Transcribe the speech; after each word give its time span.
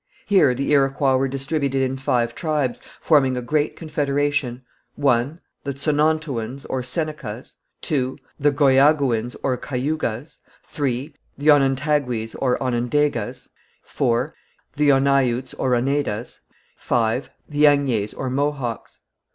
Here 0.25 0.55
the 0.55 0.71
Iroquois 0.71 1.15
were 1.15 1.27
distributed 1.27 1.83
in 1.83 1.95
five 1.95 2.33
tribes, 2.33 2.81
forming 2.99 3.37
a 3.37 3.41
great 3.43 3.75
confederation. 3.75 4.63
(1.) 4.95 5.39
The 5.63 5.73
Tsonnontouans 5.75 6.65
or 6.67 6.81
Senecas. 6.81 7.59
(2.) 7.83 8.17
The 8.39 8.51
Goyogouins 8.51 9.35
or 9.43 9.55
Cayugas. 9.57 10.39
(3.) 10.63 11.13
The 11.37 11.51
Onontagues 11.51 12.33
or 12.39 12.57
Onondagas. 12.63 13.49
(4.) 13.83 14.33
The 14.75 14.89
Onneyouts 14.89 15.53
or 15.59 15.73
Oneidas. 15.75 16.39
(5.) 16.77 17.29
The 17.47 17.65
Agniers 17.67 18.17
or 18.17 18.31
Mohawks. 18.31 19.01